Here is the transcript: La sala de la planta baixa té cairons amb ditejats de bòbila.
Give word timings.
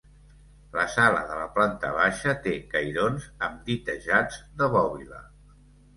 La 0.75 0.85
sala 0.93 1.19
de 1.31 1.35
la 1.41 1.45
planta 1.57 1.91
baixa 1.97 2.35
té 2.47 2.55
cairons 2.73 3.29
amb 3.49 3.61
ditejats 3.71 4.41
de 4.63 4.71
bòbila. 4.79 5.21